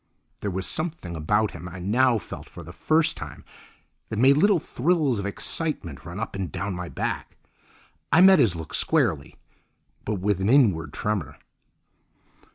[0.39, 3.45] There was something about him I now felt for the first time
[4.09, 7.37] that made little thrills of excitement run up and down my back.
[8.11, 9.35] I met his look squarely,
[10.03, 11.37] but with an inward tremor.